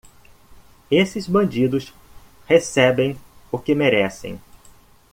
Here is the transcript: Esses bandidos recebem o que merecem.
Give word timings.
Esses 0.89 1.27
bandidos 1.29 1.93
recebem 2.47 3.15
o 3.51 3.59
que 3.59 3.75
merecem. 3.75 4.41